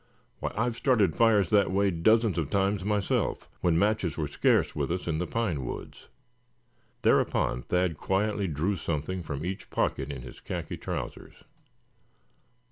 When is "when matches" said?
3.61-4.17